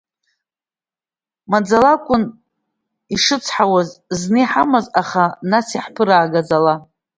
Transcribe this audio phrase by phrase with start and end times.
[1.49, 2.23] Маӡала акәын
[3.15, 3.89] ишыцҳауаз
[4.19, 6.75] зны иҳамаз, аха нас иаҳԥыраагаз ала…